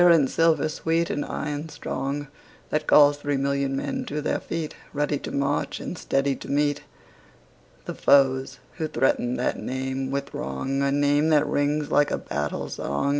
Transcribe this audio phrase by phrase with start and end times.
[0.01, 2.25] And silver sweet, and iron strong,
[2.71, 6.81] That calls three million men to their feet, Ready to march, and steady to meet
[7.85, 12.67] The foes who threaten that name with wrong, A name that rings like a battle
[12.67, 13.09] song.